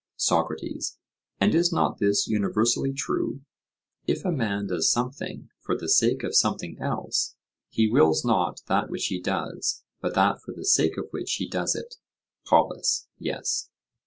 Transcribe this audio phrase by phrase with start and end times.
[0.15, 0.97] SOCRATES:
[1.39, 3.41] And is not this universally true?
[4.07, 7.35] If a man does something for the sake of something else,
[7.69, 11.47] he wills not that which he does, but that for the sake of which he
[11.47, 11.97] does it.
[12.47, 13.69] POLUS: Yes.